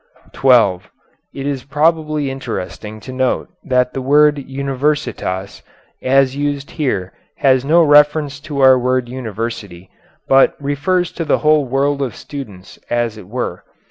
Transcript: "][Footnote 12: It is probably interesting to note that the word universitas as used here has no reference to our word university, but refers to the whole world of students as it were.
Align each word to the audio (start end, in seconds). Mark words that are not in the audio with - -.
"][Footnote 0.33 0.33
12: 0.33 0.91
It 1.35 1.45
is 1.45 1.63
probably 1.63 2.31
interesting 2.31 2.99
to 3.01 3.11
note 3.13 3.49
that 3.63 3.93
the 3.93 4.01
word 4.01 4.37
universitas 4.39 5.61
as 6.01 6.35
used 6.35 6.71
here 6.71 7.13
has 7.35 7.63
no 7.63 7.83
reference 7.83 8.39
to 8.39 8.61
our 8.61 8.79
word 8.79 9.07
university, 9.07 9.91
but 10.27 10.55
refers 10.59 11.11
to 11.11 11.23
the 11.23 11.37
whole 11.45 11.65
world 11.67 12.01
of 12.01 12.15
students 12.15 12.79
as 12.89 13.15
it 13.15 13.27
were. 13.27 13.63